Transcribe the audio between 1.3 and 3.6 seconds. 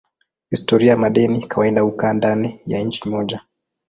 kawaida hukaa ndani ya nchi moja.